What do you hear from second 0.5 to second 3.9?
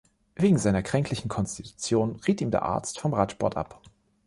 seiner kränklichen Konstitution riet ihm der Arzt vom Radsport ab.